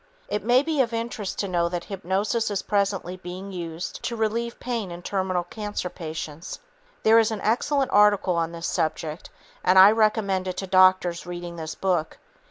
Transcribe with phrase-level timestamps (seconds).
[0.29, 4.59] It may be of interest to know that hypnosis is presently being used to relieve
[4.59, 6.57] pain in terminal cancer patients.
[7.03, 9.29] There is an excellent article on this subject,
[9.63, 12.17] and I recommend it to doctors reading this book.